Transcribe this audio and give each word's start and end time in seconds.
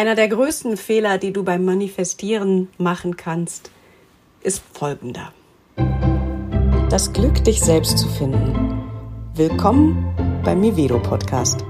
Einer 0.00 0.14
der 0.14 0.28
größten 0.28 0.78
Fehler, 0.78 1.18
die 1.18 1.30
du 1.30 1.44
beim 1.44 1.62
Manifestieren 1.62 2.68
machen 2.78 3.18
kannst, 3.18 3.70
ist 4.40 4.62
folgender. 4.72 5.34
Das 6.88 7.12
Glück, 7.12 7.44
dich 7.44 7.60
selbst 7.60 7.98
zu 7.98 8.08
finden. 8.08 8.82
Willkommen 9.34 10.40
beim 10.42 10.62
Mivedo 10.62 10.98
Podcast. 11.00 11.66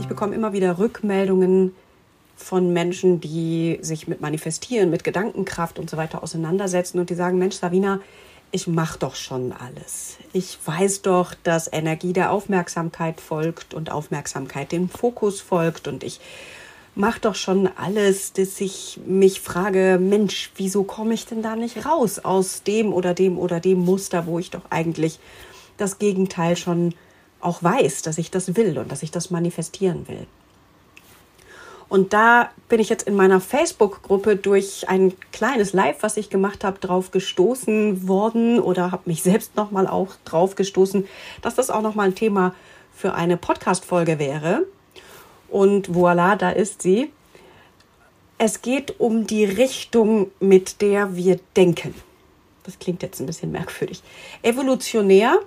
Ich 0.00 0.08
bekomme 0.08 0.34
immer 0.34 0.54
wieder 0.54 0.78
Rückmeldungen 0.78 1.74
von 2.34 2.72
Menschen, 2.72 3.20
die 3.20 3.78
sich 3.82 4.08
mit 4.08 4.22
Manifestieren, 4.22 4.88
mit 4.88 5.04
Gedankenkraft 5.04 5.78
und 5.78 5.90
so 5.90 5.98
weiter 5.98 6.22
auseinandersetzen 6.22 6.98
und 6.98 7.10
die 7.10 7.14
sagen, 7.14 7.36
Mensch, 7.36 7.56
Savina, 7.56 8.00
ich 8.52 8.66
mache 8.66 8.98
doch 8.98 9.16
schon 9.16 9.52
alles. 9.52 10.18
Ich 10.32 10.58
weiß 10.64 11.02
doch, 11.02 11.34
dass 11.42 11.72
Energie 11.72 12.12
der 12.12 12.30
Aufmerksamkeit 12.30 13.20
folgt 13.20 13.74
und 13.74 13.90
Aufmerksamkeit 13.90 14.70
dem 14.72 14.88
Fokus 14.88 15.40
folgt 15.40 15.88
und 15.88 16.04
ich 16.04 16.20
mache 16.94 17.20
doch 17.20 17.34
schon 17.34 17.66
alles, 17.66 18.34
dass 18.34 18.60
ich 18.60 19.00
mich 19.06 19.40
frage, 19.40 19.98
Mensch, 19.98 20.52
wieso 20.56 20.84
komme 20.84 21.14
ich 21.14 21.24
denn 21.24 21.42
da 21.42 21.56
nicht 21.56 21.86
raus 21.86 22.18
aus 22.18 22.62
dem 22.62 22.92
oder 22.92 23.14
dem 23.14 23.38
oder 23.38 23.58
dem 23.58 23.78
Muster, 23.78 24.26
wo 24.26 24.38
ich 24.38 24.50
doch 24.50 24.70
eigentlich 24.70 25.18
das 25.78 25.98
Gegenteil 25.98 26.56
schon 26.56 26.94
auch 27.40 27.62
weiß, 27.62 28.02
dass 28.02 28.18
ich 28.18 28.30
das 28.30 28.54
will 28.54 28.78
und 28.78 28.92
dass 28.92 29.02
ich 29.02 29.10
das 29.10 29.30
manifestieren 29.30 30.06
will. 30.06 30.26
Und 31.92 32.14
da 32.14 32.50
bin 32.70 32.80
ich 32.80 32.88
jetzt 32.88 33.06
in 33.06 33.14
meiner 33.14 33.38
Facebook-Gruppe 33.38 34.36
durch 34.36 34.88
ein 34.88 35.12
kleines 35.30 35.74
Live, 35.74 35.98
was 36.00 36.16
ich 36.16 36.30
gemacht 36.30 36.64
habe, 36.64 36.78
drauf 36.78 37.10
gestoßen 37.10 38.08
worden 38.08 38.60
oder 38.60 38.92
habe 38.92 39.02
mich 39.10 39.22
selbst 39.22 39.56
nochmal 39.56 39.86
auch 39.86 40.14
drauf 40.24 40.54
gestoßen, 40.54 41.06
dass 41.42 41.54
das 41.54 41.68
auch 41.68 41.82
nochmal 41.82 42.06
ein 42.06 42.14
Thema 42.14 42.54
für 42.96 43.12
eine 43.12 43.36
Podcast-Folge 43.36 44.18
wäre. 44.18 44.64
Und 45.50 45.90
voilà, 45.90 46.34
da 46.34 46.48
ist 46.48 46.80
sie. 46.80 47.12
Es 48.38 48.62
geht 48.62 48.98
um 48.98 49.26
die 49.26 49.44
Richtung, 49.44 50.30
mit 50.40 50.80
der 50.80 51.14
wir 51.14 51.40
denken. 51.56 51.94
Das 52.64 52.78
klingt 52.78 53.02
jetzt 53.02 53.20
ein 53.20 53.26
bisschen 53.26 53.52
merkwürdig. 53.52 54.02
Evolutionär 54.40 55.40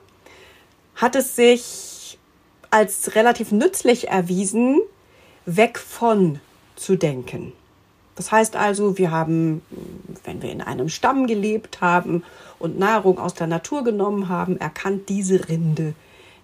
hat 0.94 1.16
es 1.16 1.36
sich 1.36 2.20
als 2.70 3.16
relativ 3.16 3.52
nützlich 3.52 4.10
erwiesen, 4.10 4.82
weg 5.46 5.78
von 5.80 6.40
zu 6.76 6.96
denken. 6.96 7.54
Das 8.16 8.32
heißt 8.32 8.56
also, 8.56 8.98
wir 8.98 9.12
haben, 9.12 9.62
wenn 10.24 10.42
wir 10.42 10.52
in 10.52 10.62
einem 10.62 10.90
Stamm 10.90 11.28
gelebt 11.28 11.82
haben 11.82 12.24
und 12.60 12.80
Nahrung 12.80 13.20
aus 13.20 13.34
der 13.34 13.48
Natur 13.48 13.84
genommen 13.84 14.30
haben, 14.30 14.58
erkannt, 14.58 15.10
diese 15.10 15.50
Rinde 15.50 15.94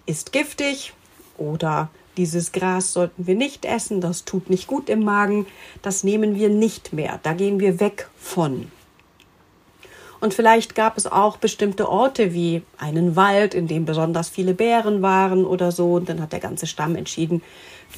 ist 0.04 0.32
giftig 0.32 0.92
oder 1.38 1.88
dieses 2.18 2.52
Gras 2.52 2.92
sollten 2.92 3.26
wir 3.26 3.34
nicht 3.34 3.64
essen, 3.64 4.02
das 4.02 4.26
tut 4.26 4.50
nicht 4.50 4.66
gut 4.66 4.90
im 4.90 5.02
Magen, 5.02 5.46
das 5.80 6.04
nehmen 6.04 6.34
wir 6.34 6.50
nicht 6.50 6.92
mehr, 6.92 7.18
da 7.22 7.32
gehen 7.32 7.58
wir 7.58 7.80
weg 7.80 8.10
von. 8.18 8.70
Und 10.22 10.34
vielleicht 10.34 10.76
gab 10.76 10.96
es 10.98 11.08
auch 11.08 11.36
bestimmte 11.36 11.88
Orte 11.88 12.32
wie 12.32 12.62
einen 12.78 13.16
Wald, 13.16 13.54
in 13.54 13.66
dem 13.66 13.84
besonders 13.84 14.28
viele 14.28 14.54
Bären 14.54 15.02
waren 15.02 15.44
oder 15.44 15.72
so. 15.72 15.94
Und 15.94 16.08
dann 16.08 16.20
hat 16.22 16.30
der 16.32 16.38
ganze 16.38 16.68
Stamm 16.68 16.94
entschieden, 16.94 17.42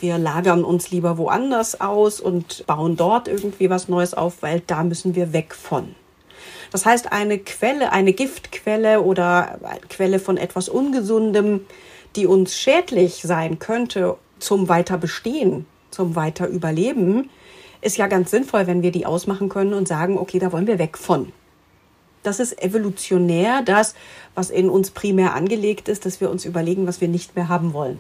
wir 0.01 0.17
lagern 0.17 0.65
uns 0.65 0.91
lieber 0.91 1.19
woanders 1.19 1.83
aus 1.83 2.21
und 2.21 2.67
bauen 2.67 2.97
dort 2.97 3.29
irgendwie 3.29 3.69
was 3.69 3.89
Neues 3.89 4.15
auf, 4.15 4.41
weil 4.41 4.63
da 4.67 4.85
müssen 4.85 5.15
wir 5.15 5.35
weg 5.35 5.55
von. 5.55 5.95
Das 6.73 6.87
heißt, 6.87 7.13
eine 7.13 7.39
Quelle, 7.41 7.93
eine 7.93 8.15
Giftquelle 8.15 9.03
oder 9.03 9.59
eine 9.63 9.81
Quelle 9.91 10.19
von 10.19 10.39
etwas 10.39 10.71
Ungesundem, 10.71 11.67
die 12.17 12.27
uns 12.27 12.57
schädlich 12.57 13.21
sein 13.21 13.59
könnte 13.59 14.17
zum 14.39 14.71
Weiterbestehen, 14.71 15.67
zum 15.91 16.17
Weiterüberleben, 16.17 17.29
ist 17.83 17.99
ja 17.99 18.07
ganz 18.07 18.31
sinnvoll, 18.31 18.67
wenn 18.67 18.81
wir 18.81 18.93
die 18.93 19.05
ausmachen 19.05 19.51
können 19.51 19.75
und 19.75 19.87
sagen, 19.87 20.17
okay, 20.17 20.39
da 20.39 20.53
wollen 20.53 20.67
wir 20.67 20.79
weg 20.79 20.97
von 20.97 21.31
das 22.25 22.41
ist 22.41 22.61
evolutionär 22.61 23.63
das, 23.63 23.95
was 24.35 24.51
in 24.51 24.69
uns 24.69 24.91
primär 24.91 25.35
angelegt 25.35 25.89
ist, 25.89 26.05
dass 26.05 26.21
wir 26.21 26.31
uns 26.31 26.45
überlegen, 26.45 26.87
was 26.87 27.01
wir 27.01 27.09
nicht 27.09 27.37
mehr 27.37 27.49
haben 27.49 27.73
wollen. 27.73 27.99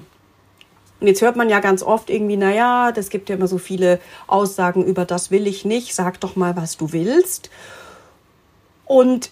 Und 1.00 1.06
jetzt 1.06 1.22
hört 1.22 1.36
man 1.36 1.48
ja 1.48 1.60
ganz 1.60 1.82
oft 1.82 2.10
irgendwie, 2.10 2.36
naja, 2.36 2.90
das 2.90 3.10
gibt 3.10 3.28
ja 3.28 3.36
immer 3.36 3.46
so 3.46 3.58
viele 3.58 4.00
Aussagen 4.26 4.84
über 4.84 5.04
das 5.04 5.30
will 5.30 5.46
ich 5.46 5.64
nicht, 5.64 5.94
sag 5.94 6.18
doch 6.20 6.34
mal, 6.34 6.56
was 6.56 6.76
du 6.76 6.92
willst. 6.92 7.50
Und 8.86 9.30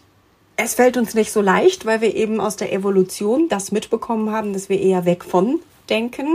es 0.56 0.74
fällt 0.74 0.96
uns 0.96 1.14
nicht 1.14 1.32
so 1.32 1.40
leicht, 1.40 1.86
weil 1.86 2.00
wir 2.00 2.14
eben 2.14 2.40
aus 2.40 2.56
der 2.56 2.72
Evolution 2.72 3.48
das 3.48 3.72
mitbekommen 3.72 4.30
haben, 4.30 4.52
dass 4.52 4.68
wir 4.68 4.80
eher 4.80 5.06
weg 5.06 5.24
von 5.24 5.60
denken 5.88 6.26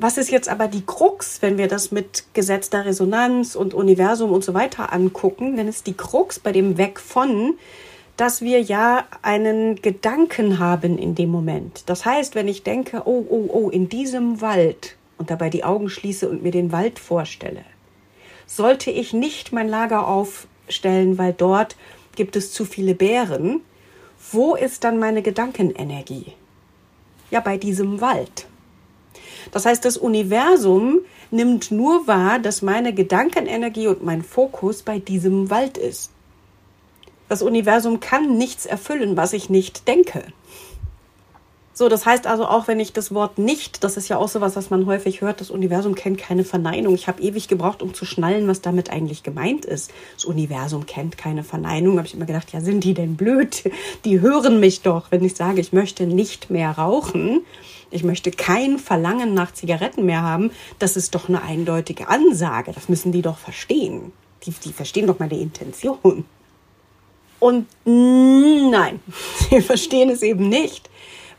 was 0.00 0.16
ist 0.16 0.30
jetzt 0.30 0.48
aber 0.48 0.68
die 0.68 0.84
Krux, 0.84 1.42
wenn 1.42 1.58
wir 1.58 1.68
das 1.68 1.90
mit 1.90 2.24
Gesetz 2.32 2.70
der 2.70 2.84
Resonanz 2.84 3.54
und 3.54 3.74
Universum 3.74 4.32
und 4.32 4.44
so 4.44 4.54
weiter 4.54 4.92
angucken? 4.92 5.56
Wenn 5.56 5.68
es 5.68 5.82
die 5.82 5.94
Krux 5.94 6.38
bei 6.38 6.52
dem 6.52 6.78
Weg 6.78 7.00
von, 7.00 7.54
dass 8.16 8.40
wir 8.40 8.60
ja 8.60 9.04
einen 9.22 9.76
Gedanken 9.76 10.58
haben 10.58 10.98
in 10.98 11.14
dem 11.14 11.30
Moment. 11.30 11.84
Das 11.86 12.04
heißt, 12.04 12.34
wenn 12.34 12.48
ich 12.48 12.62
denke, 12.62 13.02
oh, 13.04 13.24
oh, 13.28 13.48
oh, 13.52 13.70
in 13.70 13.88
diesem 13.88 14.40
Wald 14.40 14.96
und 15.18 15.30
dabei 15.30 15.50
die 15.50 15.64
Augen 15.64 15.88
schließe 15.88 16.28
und 16.28 16.42
mir 16.42 16.52
den 16.52 16.72
Wald 16.72 16.98
vorstelle, 16.98 17.64
sollte 18.46 18.90
ich 18.90 19.12
nicht 19.12 19.52
mein 19.52 19.68
Lager 19.68 20.08
aufstellen, 20.08 21.18
weil 21.18 21.32
dort 21.32 21.76
gibt 22.16 22.34
es 22.34 22.52
zu 22.52 22.64
viele 22.64 22.94
Bären. 22.94 23.60
Wo 24.32 24.54
ist 24.56 24.84
dann 24.84 24.98
meine 24.98 25.22
Gedankenenergie? 25.22 26.32
Ja, 27.30 27.40
bei 27.40 27.56
diesem 27.56 28.00
Wald. 28.00 28.46
Das 29.50 29.66
heißt, 29.66 29.84
das 29.84 29.96
Universum 29.96 31.00
nimmt 31.30 31.70
nur 31.70 32.06
wahr, 32.06 32.38
dass 32.38 32.62
meine 32.62 32.92
Gedankenenergie 32.92 33.86
und 33.86 34.04
mein 34.04 34.22
Fokus 34.22 34.82
bei 34.82 34.98
diesem 34.98 35.50
Wald 35.50 35.78
ist. 35.78 36.10
Das 37.28 37.42
Universum 37.42 38.00
kann 38.00 38.38
nichts 38.38 38.64
erfüllen, 38.64 39.16
was 39.16 39.32
ich 39.32 39.50
nicht 39.50 39.86
denke. 39.86 40.24
So, 41.78 41.88
das 41.88 42.06
heißt 42.06 42.26
also 42.26 42.44
auch, 42.44 42.66
wenn 42.66 42.80
ich 42.80 42.92
das 42.92 43.14
Wort 43.14 43.38
nicht, 43.38 43.84
das 43.84 43.96
ist 43.96 44.08
ja 44.08 44.16
auch 44.16 44.26
sowas, 44.26 44.56
was 44.56 44.68
man 44.68 44.86
häufig 44.86 45.20
hört, 45.20 45.40
das 45.40 45.48
Universum 45.48 45.94
kennt 45.94 46.18
keine 46.18 46.42
Verneinung. 46.42 46.92
Ich 46.92 47.06
habe 47.06 47.22
ewig 47.22 47.46
gebraucht, 47.46 47.82
um 47.82 47.94
zu 47.94 48.04
schnallen, 48.04 48.48
was 48.48 48.62
damit 48.62 48.90
eigentlich 48.90 49.22
gemeint 49.22 49.64
ist. 49.64 49.92
Das 50.16 50.24
Universum 50.24 50.86
kennt 50.86 51.16
keine 51.16 51.44
Verneinung. 51.44 51.98
Habe 51.98 52.08
ich 52.08 52.14
immer 52.14 52.26
gedacht, 52.26 52.52
ja, 52.52 52.60
sind 52.62 52.82
die 52.82 52.94
denn 52.94 53.14
blöd? 53.14 53.62
Die 54.04 54.20
hören 54.20 54.58
mich 54.58 54.82
doch, 54.82 55.12
wenn 55.12 55.22
ich 55.22 55.36
sage, 55.36 55.60
ich 55.60 55.72
möchte 55.72 56.08
nicht 56.08 56.50
mehr 56.50 56.72
rauchen 56.72 57.42
ich 57.90 58.04
möchte 58.04 58.32
kein 58.32 58.78
Verlangen 58.78 59.32
nach 59.32 59.54
Zigaretten 59.54 60.04
mehr 60.04 60.20
haben, 60.20 60.50
das 60.78 60.96
ist 60.96 61.14
doch 61.14 61.30
eine 61.30 61.42
eindeutige 61.42 62.08
Ansage. 62.08 62.72
Das 62.72 62.90
müssen 62.90 63.12
die 63.12 63.22
doch 63.22 63.38
verstehen. 63.38 64.12
Die, 64.44 64.50
die 64.50 64.74
verstehen 64.74 65.06
doch 65.06 65.18
meine 65.18 65.38
Intention. 65.38 66.26
Und 67.38 67.66
nein, 67.86 69.00
sie 69.48 69.62
verstehen 69.62 70.10
es 70.10 70.20
eben 70.20 70.50
nicht. 70.50 70.90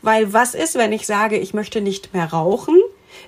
Weil 0.02 0.32
was 0.32 0.54
ist, 0.54 0.76
wenn 0.76 0.92
ich 0.92 1.06
sage, 1.06 1.38
ich 1.38 1.54
möchte 1.54 1.80
nicht 1.80 2.14
mehr 2.14 2.32
rauchen, 2.32 2.76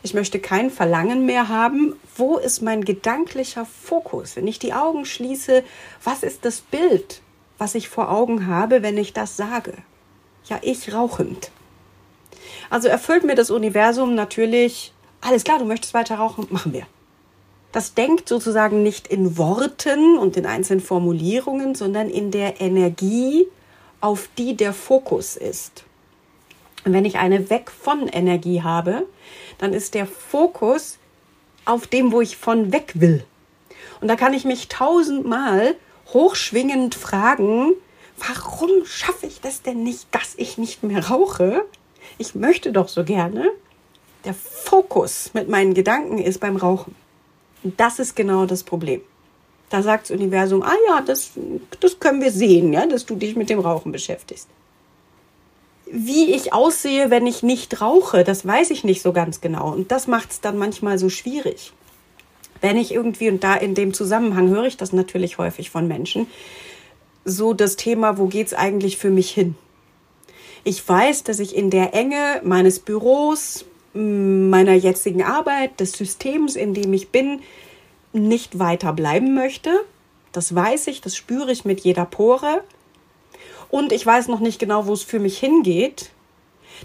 ich 0.03 0.15
möchte 0.15 0.39
kein 0.39 0.71
Verlangen 0.71 1.27
mehr 1.27 1.49
haben? 1.49 1.95
Wo 2.17 2.39
ist 2.39 2.63
mein 2.63 2.85
gedanklicher 2.85 3.67
Fokus? 3.67 4.37
Wenn 4.37 4.47
ich 4.47 4.59
die 4.59 4.73
Augen 4.73 5.05
schließe, 5.05 5.63
was 6.03 6.23
ist 6.23 6.45
das 6.45 6.61
Bild, 6.61 7.21
was 7.59 7.75
ich 7.75 7.89
vor 7.89 8.11
Augen 8.11 8.47
habe, 8.47 8.83
wenn 8.83 8.97
ich 8.97 9.13
das 9.13 9.37
sage? 9.37 9.75
Ja, 10.47 10.59
ich 10.63 10.93
rauchend. 10.93 11.51
Also 12.71 12.89
erfüllt 12.89 13.25
mir 13.25 13.35
das 13.35 13.51
Universum 13.51 14.15
natürlich, 14.15 14.93
alles 15.21 15.45
klar, 15.45 15.59
du 15.59 15.65
möchtest 15.65 15.95
weiter 15.95 16.17
rauchen, 16.17 16.47
machen 16.51 16.73
wir. 16.73 16.87
Das 17.71 17.95
denkt 17.95 18.29
sozusagen 18.29 18.83
nicht 18.83 19.09
in 19.09 19.39
Worten 19.39 20.19
und 20.19 20.37
in 20.37 20.47
einzelnen 20.47 20.81
Formulierungen, 20.81 21.75
sondern 21.75 22.11
in 22.11 22.31
der 22.31 22.61
Energie, 22.61 23.47
auf 24.01 24.29
die 24.37 24.57
der 24.57 24.73
Fokus 24.73 25.37
ist. 25.37 25.85
Wenn 26.85 27.05
ich 27.05 27.19
eine 27.19 27.51
Weg 27.51 27.71
von 27.71 28.09
Energie 28.09 28.63
habe, 28.63 29.07
dann 29.59 29.73
ist 29.73 29.95
der 29.95 30.07
Fokus 30.07 30.99
auf 31.65 31.87
dem, 31.87 32.13
wo 32.13 32.21
ich 32.21 32.37
von 32.37 32.73
weg 32.73 32.93
will. 32.95 33.25
Und 34.01 34.09
da 34.09 34.17
kann 34.17 34.35
ich 34.35 34.45
mich 34.45 34.69
tausendmal 34.69 35.77
hochschwingend 36.13 36.95
fragen, 36.95 37.73
warum 38.17 38.85
schaffe 38.85 39.27
ich 39.27 39.41
das 39.41 39.63
denn 39.63 39.85
nicht, 39.85 40.09
dass 40.11 40.35
ich 40.37 40.59
nicht 40.59 40.83
mehr 40.83 41.09
rauche? 41.09 41.65
ich 42.19 42.35
möchte 42.35 42.73
doch 42.73 42.89
so 42.89 43.05
gerne. 43.05 43.51
Der 44.25 44.35
Fokus 44.35 45.31
mit 45.35 45.49
meinen 45.49 45.75
Gedanken 45.75 46.19
ist 46.19 46.39
beim 46.39 46.57
Rauchen. 46.57 46.95
Und 47.63 47.79
das 47.79 47.99
ist 47.99 48.15
genau 48.15 48.47
das 48.47 48.63
Problem. 48.63 49.01
Da 49.71 49.83
sagt 49.83 50.05
das 50.05 50.17
Universum, 50.17 50.63
ah 50.63 50.75
ja, 50.89 51.01
das, 51.01 51.33
das 51.81 51.99
können 51.99 52.21
wir 52.21 52.31
sehen, 52.31 52.73
ja, 52.73 52.87
dass 52.87 53.07
du 53.07 53.17
dich 53.17 53.37
mit 53.37 53.51
dem 53.51 53.59
Rauchen 53.59 53.91
beschäftigst. 53.91 54.49
Wie 55.95 56.33
ich 56.33 56.55
aussehe, 56.55 57.11
wenn 57.11 57.27
ich 57.27 57.43
nicht 57.43 57.83
rauche, 57.83 58.25
das 58.25 58.47
weiß 58.47 58.71
ich 58.71 58.83
nicht 58.83 59.03
so 59.03 59.13
ganz 59.13 59.43
genau. 59.43 59.71
Und 59.71 59.93
das 59.93 60.07
macht 60.07 60.31
es 60.31 60.41
dann 60.41 60.57
manchmal 60.57 60.97
so 60.99 61.11
schwierig. 61.11 61.75
Wenn 62.63 62.79
ich 62.79 62.95
irgendwie, 62.95 63.29
und 63.29 63.45
da 63.45 63.55
in 63.57 63.75
dem 63.75 63.93
Zusammenhang 63.93 64.49
höre 64.49 64.65
ich 64.65 64.79
das 64.79 64.95
natürlich 64.95 65.37
häufig 65.37 65.69
von 65.69 65.87
Menschen, 65.87 66.29
so 67.27 67.53
das 67.53 67.77
Thema, 67.77 68.17
wo 68.17 68.27
geht 68.27 68.47
es 68.47 68.55
eigentlich 68.55 68.97
für 68.97 69.11
mich 69.11 69.33
hin? 69.33 69.55
Ich 70.65 70.89
weiß, 70.89 71.25
dass 71.25 71.41
ich 71.41 71.55
in 71.55 71.69
der 71.69 71.93
Enge 71.93 72.41
meines 72.43 72.79
Büros, 72.79 73.67
meiner 73.93 74.73
jetzigen 74.73 75.23
Arbeit, 75.23 75.79
des 75.79 75.93
Systems, 75.93 76.57
in 76.57 76.73
dem 76.73 76.95
ich 76.95 77.11
bin, 77.11 77.41
nicht 78.15 78.59
weiter 78.59 78.95
bleiben 78.95 79.35
möchte. 79.35 79.71
Das 80.33 80.55
weiß 80.55 80.87
ich, 80.87 81.03
das 81.03 81.17
spüre 81.17 81.53
ich 81.53 81.67
mit 81.67 81.81
jeder 81.81 82.07
Pore. 82.07 82.63
Und 83.73 83.91
ich 83.91 84.05
weiß 84.05 84.29
noch 84.29 84.41
nicht 84.41 84.59
genau, 84.59 84.87
wo 84.87 84.93
es 84.93 85.03
für 85.03 85.19
mich 85.19 85.39
hingeht. 85.39 86.11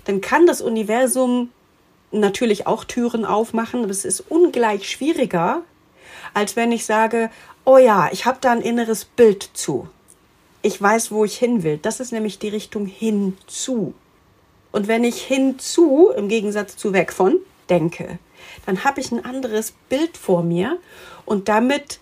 Dann 0.06 0.22
kann 0.22 0.48
das 0.48 0.62
Universum 0.62 1.50
natürlich 2.12 2.66
auch 2.66 2.86
Türen 2.86 3.25
aufmachen, 3.25 3.81
aber 3.84 3.92
es 3.92 4.06
ist 4.06 4.22
ungleich 4.30 4.89
schwieriger, 4.89 5.63
als 6.34 6.56
wenn 6.56 6.72
ich 6.72 6.86
sage, 6.86 7.30
oh 7.66 7.78
ja, 7.78 8.07
ich 8.13 8.25
habe 8.25 8.38
da 8.39 8.54
ein 8.54 8.62
inneres 8.62 9.04
Bild 9.04 9.50
zu. 9.54 9.89
Ich 10.62 10.81
weiß, 10.81 11.12
wo 11.12 11.25
ich 11.25 11.38
hin 11.38 11.62
will. 11.62 11.78
Das 11.78 12.00
ist 12.00 12.13
nämlich 12.13 12.39
die 12.39 12.48
Richtung 12.48 12.86
hinzu. 12.86 13.94
Und 14.72 14.88
wenn 14.88 15.04
ich 15.04 15.22
hinzu, 15.22 16.07
im 16.16 16.30
Gegensatz 16.30 16.78
zu 16.78 16.94
weg 16.94 17.12
von, 17.12 17.36
denke, 17.69 18.18
dann 18.66 18.86
habe 18.86 19.01
ich 19.01 19.12
ein 19.12 19.25
anderes 19.25 19.74
Bild 19.90 20.16
vor 20.16 20.42
mir 20.42 20.78
und 21.25 21.50
damit 21.50 22.00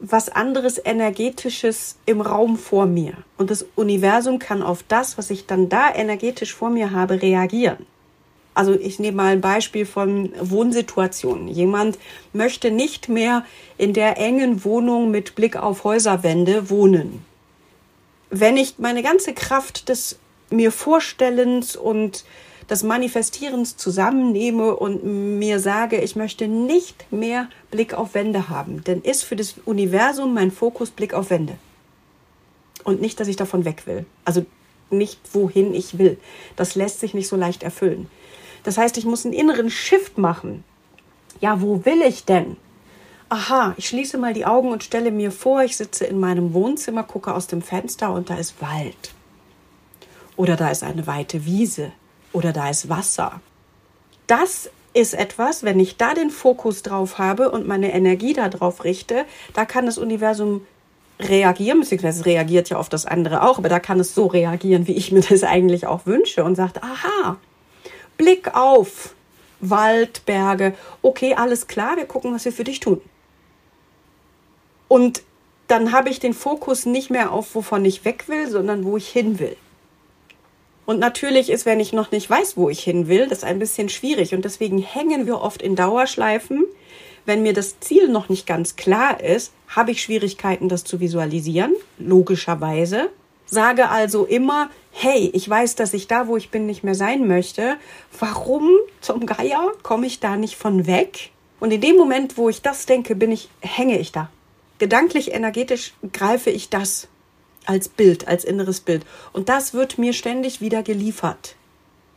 was 0.00 0.28
anderes 0.28 0.80
energetisches 0.84 1.96
im 2.06 2.20
Raum 2.20 2.56
vor 2.56 2.86
mir. 2.86 3.14
Und 3.36 3.50
das 3.50 3.66
Universum 3.74 4.38
kann 4.38 4.62
auf 4.62 4.84
das, 4.86 5.18
was 5.18 5.30
ich 5.30 5.46
dann 5.46 5.68
da 5.68 5.92
energetisch 5.94 6.54
vor 6.54 6.70
mir 6.70 6.92
habe, 6.92 7.20
reagieren. 7.20 7.86
Also 8.54 8.74
ich 8.74 8.98
nehme 8.98 9.18
mal 9.18 9.32
ein 9.32 9.40
Beispiel 9.40 9.86
von 9.86 10.32
Wohnsituationen. 10.40 11.48
Jemand 11.48 11.98
möchte 12.32 12.70
nicht 12.70 13.08
mehr 13.08 13.44
in 13.76 13.92
der 13.92 14.18
engen 14.18 14.64
Wohnung 14.64 15.10
mit 15.10 15.36
Blick 15.36 15.56
auf 15.56 15.84
Häuserwände 15.84 16.68
wohnen. 16.68 17.24
Wenn 18.30 18.56
ich 18.56 18.78
meine 18.78 19.02
ganze 19.02 19.32
Kraft 19.32 19.88
des 19.88 20.18
mir 20.50 20.72
Vorstellens 20.72 21.76
und 21.76 22.24
des 22.70 22.82
Manifestierens 22.82 23.76
zusammennehme 23.76 24.76
und 24.76 25.04
mir 25.38 25.58
sage, 25.58 26.00
ich 26.00 26.16
möchte 26.16 26.48
nicht 26.48 27.10
mehr 27.10 27.48
Blick 27.70 27.94
auf 27.94 28.14
Wände 28.14 28.48
haben, 28.48 28.82
dann 28.84 29.02
ist 29.02 29.24
für 29.24 29.36
das 29.36 29.54
Universum 29.64 30.34
mein 30.34 30.50
Fokus 30.50 30.90
Blick 30.90 31.14
auf 31.14 31.30
Wände. 31.30 31.54
Und 32.84 33.00
nicht, 33.00 33.18
dass 33.20 33.28
ich 33.28 33.36
davon 33.36 33.64
weg 33.64 33.86
will. 33.86 34.06
Also 34.24 34.44
nicht, 34.90 35.20
wohin 35.32 35.74
ich 35.74 35.98
will. 35.98 36.18
Das 36.56 36.74
lässt 36.74 37.00
sich 37.00 37.14
nicht 37.14 37.28
so 37.28 37.36
leicht 37.36 37.62
erfüllen. 37.62 38.08
Das 38.64 38.78
heißt, 38.78 38.98
ich 38.98 39.04
muss 39.04 39.24
einen 39.24 39.34
inneren 39.34 39.70
Shift 39.70 40.18
machen. 40.18 40.64
Ja, 41.40 41.60
wo 41.60 41.84
will 41.84 42.02
ich 42.02 42.24
denn? 42.24 42.56
Aha, 43.30 43.74
ich 43.76 43.88
schließe 43.88 44.16
mal 44.16 44.32
die 44.32 44.46
Augen 44.46 44.70
und 44.72 44.82
stelle 44.82 45.10
mir 45.10 45.30
vor, 45.30 45.62
ich 45.62 45.76
sitze 45.76 46.06
in 46.06 46.18
meinem 46.18 46.54
Wohnzimmer, 46.54 47.02
gucke 47.02 47.34
aus 47.34 47.46
dem 47.46 47.60
Fenster 47.60 48.12
und 48.12 48.30
da 48.30 48.36
ist 48.36 48.60
Wald. 48.62 49.12
Oder 50.36 50.56
da 50.56 50.70
ist 50.70 50.82
eine 50.82 51.06
weite 51.06 51.44
Wiese. 51.44 51.92
Oder 52.38 52.52
da 52.52 52.70
ist 52.70 52.88
Wasser. 52.88 53.40
Das 54.28 54.70
ist 54.94 55.14
etwas, 55.14 55.64
wenn 55.64 55.80
ich 55.80 55.96
da 55.96 56.14
den 56.14 56.30
Fokus 56.30 56.84
drauf 56.84 57.18
habe 57.18 57.50
und 57.50 57.66
meine 57.66 57.92
Energie 57.92 58.32
darauf 58.32 58.84
richte, 58.84 59.24
da 59.54 59.64
kann 59.64 59.86
das 59.86 59.98
Universum 59.98 60.64
reagieren, 61.18 61.80
beziehungsweise 61.80 62.26
reagiert 62.26 62.70
ja 62.70 62.76
auf 62.76 62.88
das 62.88 63.06
andere 63.06 63.42
auch, 63.42 63.58
aber 63.58 63.68
da 63.68 63.80
kann 63.80 63.98
es 63.98 64.14
so 64.14 64.26
reagieren, 64.26 64.86
wie 64.86 64.92
ich 64.92 65.10
mir 65.10 65.22
das 65.28 65.42
eigentlich 65.42 65.88
auch 65.88 66.06
wünsche 66.06 66.44
und 66.44 66.54
sagt, 66.54 66.80
aha, 66.80 67.38
Blick 68.18 68.54
auf 68.54 69.16
Wald, 69.58 70.24
Berge. 70.24 70.74
Okay, 71.02 71.34
alles 71.34 71.66
klar, 71.66 71.96
wir 71.96 72.06
gucken, 72.06 72.32
was 72.32 72.44
wir 72.44 72.52
für 72.52 72.62
dich 72.62 72.78
tun. 72.78 73.00
Und 74.86 75.24
dann 75.66 75.90
habe 75.90 76.08
ich 76.08 76.20
den 76.20 76.34
Fokus 76.34 76.86
nicht 76.86 77.10
mehr 77.10 77.32
auf, 77.32 77.56
wovon 77.56 77.84
ich 77.84 78.04
weg 78.04 78.28
will, 78.28 78.48
sondern 78.48 78.84
wo 78.84 78.96
ich 78.96 79.08
hin 79.08 79.40
will. 79.40 79.56
Und 80.88 81.00
natürlich 81.00 81.50
ist, 81.50 81.66
wenn 81.66 81.80
ich 81.80 81.92
noch 81.92 82.12
nicht 82.12 82.30
weiß, 82.30 82.56
wo 82.56 82.70
ich 82.70 82.80
hin 82.82 83.08
will, 83.08 83.28
das 83.28 83.44
ein 83.44 83.58
bisschen 83.58 83.90
schwierig. 83.90 84.34
Und 84.34 84.46
deswegen 84.46 84.78
hängen 84.78 85.26
wir 85.26 85.42
oft 85.42 85.60
in 85.60 85.76
Dauerschleifen. 85.76 86.64
Wenn 87.26 87.42
mir 87.42 87.52
das 87.52 87.78
Ziel 87.78 88.08
noch 88.08 88.30
nicht 88.30 88.46
ganz 88.46 88.74
klar 88.74 89.22
ist, 89.22 89.52
habe 89.68 89.90
ich 89.90 90.00
Schwierigkeiten, 90.00 90.70
das 90.70 90.84
zu 90.84 90.98
visualisieren, 90.98 91.74
logischerweise. 91.98 93.10
Sage 93.44 93.90
also 93.90 94.24
immer, 94.24 94.70
hey, 94.90 95.28
ich 95.34 95.46
weiß, 95.46 95.74
dass 95.74 95.92
ich 95.92 96.08
da, 96.08 96.26
wo 96.26 96.38
ich 96.38 96.48
bin, 96.50 96.64
nicht 96.64 96.84
mehr 96.84 96.94
sein 96.94 97.28
möchte. 97.28 97.76
Warum 98.18 98.70
zum 99.02 99.26
Geier 99.26 99.72
komme 99.82 100.06
ich 100.06 100.20
da 100.20 100.36
nicht 100.36 100.56
von 100.56 100.86
weg? 100.86 101.32
Und 101.60 101.70
in 101.70 101.82
dem 101.82 101.96
Moment, 101.96 102.38
wo 102.38 102.48
ich 102.48 102.62
das 102.62 102.86
denke, 102.86 103.14
bin 103.14 103.30
ich, 103.30 103.50
hänge 103.60 103.98
ich 103.98 104.10
da. 104.10 104.30
Gedanklich, 104.78 105.34
energetisch 105.34 105.92
greife 106.14 106.48
ich 106.48 106.70
das 106.70 107.08
als 107.68 107.88
Bild, 107.88 108.26
als 108.26 108.44
inneres 108.44 108.80
Bild. 108.80 109.04
Und 109.32 109.48
das 109.48 109.74
wird 109.74 109.98
mir 109.98 110.14
ständig 110.14 110.60
wieder 110.60 110.82
geliefert. 110.82 111.54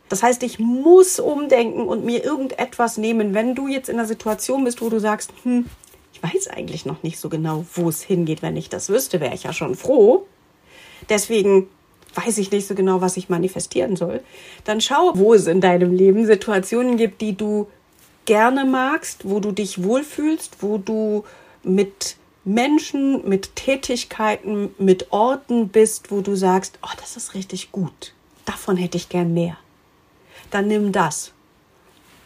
Das 0.08 0.22
heißt, 0.22 0.42
ich 0.42 0.58
muss 0.58 1.20
umdenken 1.20 1.82
und 1.82 2.04
mir 2.04 2.24
irgendetwas 2.24 2.96
nehmen, 2.96 3.34
wenn 3.34 3.54
du 3.54 3.68
jetzt 3.68 3.88
in 3.88 3.98
einer 3.98 4.08
Situation 4.08 4.64
bist, 4.64 4.80
wo 4.80 4.88
du 4.88 4.98
sagst, 4.98 5.30
hm, 5.42 5.66
ich 6.12 6.22
weiß 6.22 6.48
eigentlich 6.48 6.86
noch 6.86 7.02
nicht 7.02 7.18
so 7.18 7.28
genau, 7.28 7.66
wo 7.74 7.88
es 7.88 8.02
hingeht. 8.02 8.42
Wenn 8.42 8.56
ich 8.56 8.70
das 8.70 8.88
wüsste, 8.88 9.20
wäre 9.20 9.34
ich 9.34 9.42
ja 9.42 9.52
schon 9.52 9.74
froh. 9.74 10.26
Deswegen 11.08 11.68
weiß 12.14 12.38
ich 12.38 12.50
nicht 12.50 12.66
so 12.66 12.74
genau, 12.74 13.00
was 13.00 13.16
ich 13.16 13.28
manifestieren 13.28 13.96
soll. 13.96 14.20
Dann 14.64 14.80
schau, 14.80 15.12
wo 15.14 15.34
es 15.34 15.46
in 15.46 15.60
deinem 15.60 15.92
Leben 15.92 16.26
Situationen 16.26 16.96
gibt, 16.96 17.20
die 17.20 17.36
du 17.36 17.66
gerne 18.24 18.64
magst, 18.64 19.28
wo 19.28 19.40
du 19.40 19.52
dich 19.52 19.82
wohlfühlst, 19.82 20.62
wo 20.62 20.78
du 20.78 21.24
mit 21.62 22.16
Menschen, 22.44 23.28
mit 23.28 23.54
Tätigkeiten, 23.56 24.74
mit 24.78 25.12
Orten 25.12 25.68
bist, 25.68 26.10
wo 26.10 26.20
du 26.20 26.34
sagst, 26.34 26.78
oh, 26.82 26.94
das 26.98 27.16
ist 27.16 27.34
richtig 27.34 27.72
gut. 27.72 28.14
Davon 28.44 28.76
hätte 28.76 28.96
ich 28.96 29.08
gern 29.08 29.32
mehr. 29.32 29.56
Dann 30.50 30.66
nimm 30.66 30.92
das. 30.92 31.32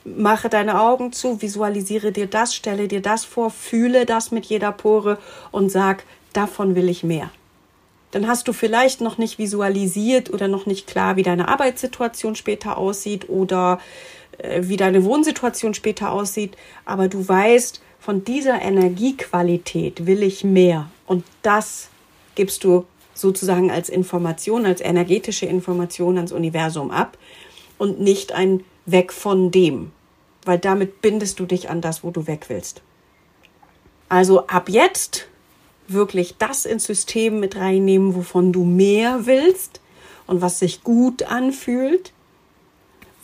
Mache 0.05 0.49
deine 0.49 0.81
Augen 0.81 1.13
zu, 1.13 1.43
visualisiere 1.43 2.13
dir 2.13 2.27
das, 2.27 2.55
stelle 2.55 2.89
dir 2.89 3.03
das 3.03 3.25
vor, 3.25 3.51
fühle 3.51 4.07
das 4.07 4.31
mit 4.31 4.47
jeder 4.47 4.73
Pore 4.73 5.19
und 5.51 5.71
sag, 5.71 6.05
davon 6.33 6.75
will 6.75 6.89
ich 6.89 7.03
mehr 7.03 7.31
dann 8.17 8.29
hast 8.29 8.49
du 8.49 8.55
vielleicht 8.55 9.03
noch 9.03 9.19
nicht 9.19 9.39
visualisiert 9.39 10.33
oder 10.33 10.49
noch 10.49 10.65
nicht 10.65 10.87
klar, 10.87 11.17
wie 11.17 11.23
deine 11.23 11.49
Arbeitssituation 11.49 12.35
später 12.35 12.79
aussieht 12.79 13.29
oder 13.29 13.79
äh, 14.39 14.63
wie 14.65 14.79
deine 14.79 15.05
Wohnsituation 15.05 15.75
später 15.75 16.13
aussieht, 16.13 16.57
aber 16.87 17.09
du 17.09 17.29
weißt, 17.29 17.83
von 18.07 18.23
dieser 18.23 18.63
Energiequalität 18.63 20.07
will 20.07 20.23
ich 20.23 20.45
mehr 20.45 20.89
und 21.09 21.25
das 21.43 21.89
gibst 22.37 22.63
du 22.63 22.85
sozusagen 23.15 23.73
als 23.73 23.89
Information, 23.89 24.65
als 24.65 24.81
energetische 24.81 25.47
Information 25.47 26.17
ans 26.17 26.31
Universum 26.31 26.93
ab 26.93 27.19
und 27.79 27.99
nicht 27.99 28.31
ein 28.31 28.63
Weg 28.85 29.13
von 29.13 29.51
dem, 29.51 29.91
weil 30.45 30.61
damit 30.61 31.03
bindest 31.03 31.41
du 31.41 31.47
dich 31.47 31.69
an 31.69 31.81
das, 31.81 32.05
wo 32.05 32.13
du 32.13 32.29
weg 32.29 32.45
willst. 32.47 32.81
Also 34.09 34.47
ab 34.47 34.69
jetzt 34.69 35.27
wirklich 35.89 36.37
das 36.39 36.65
ins 36.65 36.85
System 36.85 37.41
mit 37.41 37.57
reinnehmen, 37.57 38.15
wovon 38.15 38.53
du 38.53 38.63
mehr 38.63 39.27
willst 39.27 39.81
und 40.29 40.41
was 40.43 40.61
sich 40.61 40.85
gut 40.85 41.25
anfühlt, 41.25 42.13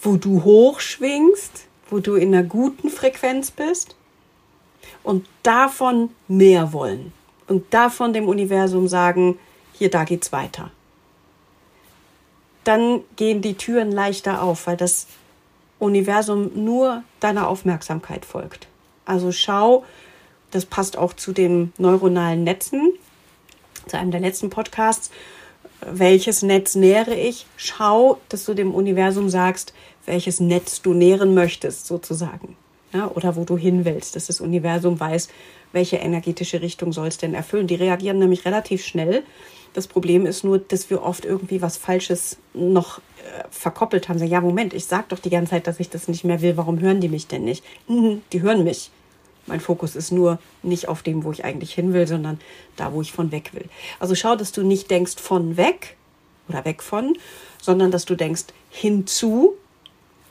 wo 0.03 0.17
du 0.17 0.43
hochschwingst, 0.43 1.69
wo 1.89 2.01
du 2.01 2.17
in 2.17 2.35
einer 2.35 2.43
guten 2.43 2.89
Frequenz 2.91 3.53
bist 3.53 3.95
und 5.03 5.27
davon 5.43 6.11
mehr 6.29 6.73
wollen 6.73 7.13
und 7.49 7.73
davon 7.75 8.13
dem 8.13 8.29
Universum 8.29 8.89
sagen, 8.89 9.39
hier, 9.73 9.91
da 9.91 10.05
geht's 10.05 10.33
weiter. 10.33 10.71
Dann 12.65 13.01
gehen 13.17 13.43
die 13.43 13.55
Türen 13.55 13.91
leichter 13.91 14.43
auf, 14.43 14.67
weil 14.67 14.77
das 14.77 15.07
Universum 15.79 16.51
nur 16.55 17.03
deiner 17.19 17.49
Aufmerksamkeit 17.49 18.25
folgt. 18.25 18.69
Also 19.05 19.33
schau, 19.33 19.85
das 20.53 20.65
passt 20.65 20.97
auch 20.97 21.13
zu 21.13 21.33
den 21.33 21.73
neuronalen 21.79 22.45
Netzen, 22.45 22.93
zu 23.87 23.99
einem 23.99 24.13
der 24.13 24.21
letzten 24.21 24.49
Podcasts. 24.49 25.11
Welches 25.81 26.43
Netz 26.43 26.77
nähere 26.77 27.17
ich? 27.17 27.47
Schau, 27.57 28.21
dass 28.29 28.45
du 28.45 28.55
dem 28.55 28.73
Universum 28.73 29.29
sagst, 29.29 29.75
welches 30.07 30.39
Netz 30.39 30.83
du 30.83 30.95
nähren 30.95 31.35
möchtest, 31.35 31.87
sozusagen. 31.87 32.57
Ja, 32.93 33.11
oder 33.11 33.37
wo 33.37 33.45
du 33.45 33.57
hin 33.57 33.85
willst, 33.85 34.17
dass 34.17 34.27
das 34.27 34.41
Universum 34.41 35.01
weiß, 35.01 35.29
welche 35.73 35.97
energetische 35.97 36.61
Richtung 36.61 36.93
soll 36.93 37.09
es 37.09 37.19
denn 37.19 37.35
erfüllen. 37.35 37.67
Die 37.67 37.75
reagieren 37.75 38.19
nämlich 38.19 38.45
relativ 38.45 38.85
schnell. 38.85 39.23
Das 39.73 39.87
Problem 39.87 40.27
ist 40.27 40.45
nur, 40.45 40.59
dass 40.59 40.91
wir 40.91 41.03
oft 41.03 41.25
irgendwie 41.25 41.63
was 41.63 41.79
Falsches 41.79 42.37
noch 42.53 42.99
äh, 42.99 43.45
verkoppelt 43.51 44.09
haben. 44.09 44.19
Sagen, 44.19 44.31
ja, 44.31 44.41
Moment, 44.43 44.75
ich 44.75 44.85
sag 44.85 45.09
doch 45.09 45.19
die 45.19 45.31
ganze 45.31 45.51
Zeit, 45.53 45.67
dass 45.67 45.81
ich 45.81 45.89
das 45.89 46.09
nicht 46.09 46.25
mehr 46.25 46.43
will. 46.43 46.59
Warum 46.59 46.81
hören 46.81 47.01
die 47.01 47.09
mich 47.09 47.27
denn 47.27 47.45
nicht? 47.45 47.65
Mhm, 47.89 48.21
die 48.33 48.43
hören 48.43 48.65
mich. 48.65 48.91
Mein 49.47 49.61
Fokus 49.61 49.97
ist 49.97 50.13
nur 50.13 50.39
nicht 50.63 50.89
auf 50.89 51.03
dem, 51.03 51.25
wo 51.25 51.33
ich 51.33 51.45
eigentlich 51.45 51.75
hin 51.75 51.95
will, 51.95 52.07
sondern 52.07 52.39
da, 52.77 52.93
wo 52.93 53.01
ich 53.01 53.13
von 53.13 53.33
weg 53.33 53.51
will. 53.55 53.65
Also 53.99 54.15
schau, 54.15 54.37
dass 54.37 54.53
du 54.53 54.63
nicht 54.63 54.91
denkst 54.91 55.17
von 55.17 55.57
weg 55.57 55.97
oder 56.49 56.65
weg 56.65 56.83
von, 56.83 57.17
sondern 57.61 57.91
dass 57.91 58.05
du 58.05 58.15
denkst 58.15 58.45
hinzu 58.71 59.55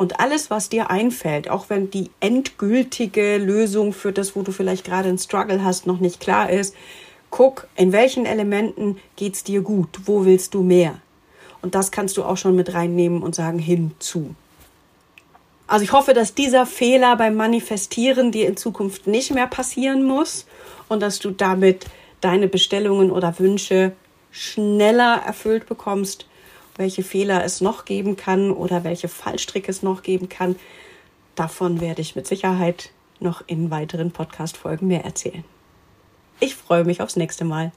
und 0.02 0.20
alles, 0.20 0.50
was 0.50 0.68
dir 0.68 0.90
einfällt, 0.90 1.48
auch 1.48 1.70
wenn 1.70 1.92
die 1.92 2.10
endgültige 2.22 3.38
Lösung 3.38 3.94
für 3.94 4.12
das, 4.12 4.36
wo 4.36 4.42
du 4.42 4.52
vielleicht 4.52 4.84
gerade 4.84 5.10
einen 5.10 5.20
Struggle 5.20 5.64
hast, 5.64 5.86
noch 5.86 6.00
nicht 6.00 6.20
klar 6.20 6.50
ist, 6.50 6.74
guck, 7.30 7.68
in 7.76 7.92
welchen 7.92 8.26
Elementen 8.26 8.98
geht's 9.16 9.44
dir 9.44 9.62
gut, 9.62 10.00
wo 10.06 10.26
willst 10.26 10.56
du 10.56 10.64
mehr? 10.64 10.96
Und 11.62 11.76
das 11.76 11.92
kannst 11.92 12.18
du 12.18 12.24
auch 12.24 12.38
schon 12.38 12.56
mit 12.56 12.74
reinnehmen 12.74 13.22
und 13.22 13.36
sagen 13.36 13.60
hinzu. 13.60 14.34
Also 15.68 15.84
ich 15.84 15.92
hoffe, 15.92 16.16
dass 16.16 16.34
dieser 16.34 16.66
Fehler 16.66 17.16
beim 17.16 17.36
Manifestieren 17.36 18.32
dir 18.32 18.48
in 18.48 18.58
Zukunft 18.58 19.06
nicht 19.06 19.32
mehr 19.32 19.46
passieren 19.46 20.02
muss 20.02 20.48
und 20.90 21.04
dass 21.04 21.20
du 21.20 21.30
damit 21.30 21.86
deine 22.22 22.48
Bestellungen 22.48 23.12
oder 23.12 23.38
Wünsche 23.38 23.92
schneller 24.32 25.22
erfüllt 25.24 25.68
bekommst, 25.68 26.26
welche 26.82 27.04
Fehler 27.04 27.46
es 27.46 27.62
noch 27.62 27.86
geben 27.86 28.18
kann 28.18 28.52
oder 28.52 28.84
welche 28.84 29.08
Fallstricke 29.08 29.70
es 29.70 29.84
noch 29.84 30.02
geben 30.02 30.30
kann. 30.30 30.56
Davon 31.36 31.80
werde 31.80 32.02
ich 32.02 32.16
mit 32.16 32.26
Sicherheit 32.26 32.90
noch 33.20 33.44
in 33.46 33.70
weiteren 33.70 34.12
Podcast-Folgen 34.12 34.88
mehr 34.88 35.06
erzählen. 35.06 35.46
Ich 36.40 36.56
freue 36.56 36.84
mich 36.84 37.00
aufs 37.02 37.16
nächste 37.16 37.46
Mal. 37.46 37.72